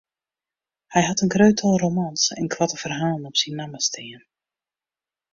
[0.93, 4.23] Hy hat in grut tal romans en koarte ferhalen op syn namme stean.